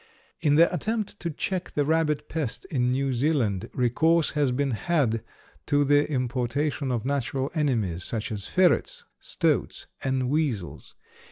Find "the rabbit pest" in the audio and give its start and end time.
1.75-2.65